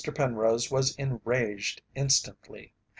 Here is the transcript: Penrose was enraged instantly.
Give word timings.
Penrose 0.15 0.71
was 0.71 0.95
enraged 0.95 1.83
instantly. 1.93 2.73